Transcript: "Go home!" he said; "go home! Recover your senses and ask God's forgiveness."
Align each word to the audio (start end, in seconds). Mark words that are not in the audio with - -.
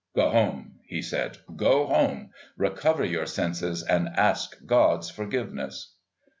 "Go 0.15 0.31
home!" 0.31 0.79
he 0.87 1.03
said; 1.03 1.37
"go 1.55 1.85
home! 1.85 2.31
Recover 2.57 3.05
your 3.05 3.27
senses 3.27 3.83
and 3.83 4.07
ask 4.17 4.55
God's 4.65 5.11
forgiveness." 5.11 5.93